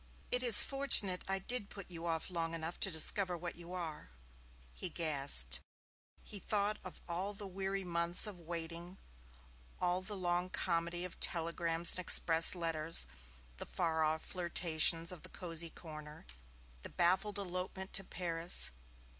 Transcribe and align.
'It 0.31 0.41
is 0.41 0.63
fortunate 0.63 1.23
I 1.27 1.37
did 1.37 1.69
put 1.69 1.91
you 1.91 2.07
off 2.07 2.31
long 2.31 2.55
enough 2.55 2.79
to 2.79 2.89
discover 2.89 3.37
what 3.37 3.55
you 3.55 3.71
are.' 3.71 4.09
He 4.73 4.89
gasped. 4.89 5.59
He 6.23 6.39
thought 6.39 6.79
of 6.83 6.99
all 7.07 7.35
the 7.35 7.45
weary 7.45 7.83
months 7.83 8.25
of 8.25 8.39
waiting, 8.39 8.97
all 9.79 10.01
the 10.01 10.17
long 10.17 10.49
comedy 10.49 11.05
of 11.05 11.19
telegrams 11.19 11.91
and 11.91 11.99
express 11.99 12.55
letters, 12.55 13.05
the 13.57 13.65
far 13.67 14.03
off 14.03 14.25
flirtations 14.25 15.11
of 15.11 15.21
the 15.21 15.29
cosy 15.29 15.69
corner, 15.69 16.25
the 16.81 16.89
baffled 16.89 17.37
elopement 17.37 17.93
to 17.93 18.03
Paris. 18.03 18.71